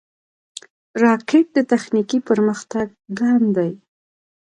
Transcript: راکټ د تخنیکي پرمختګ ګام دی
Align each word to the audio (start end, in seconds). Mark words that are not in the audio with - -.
راکټ 1.03 1.45
د 1.55 1.57
تخنیکي 1.71 2.19
پرمختګ 2.29 2.87
ګام 3.19 3.43
دی 3.55 3.71